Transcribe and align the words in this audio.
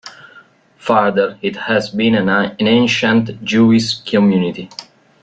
Further 0.79 1.37
it 1.43 1.55
has 1.55 1.91
been 1.91 2.15
an 2.15 2.55
ancient 2.59 3.43
Jewish 3.43 3.99
Community. 3.99 4.67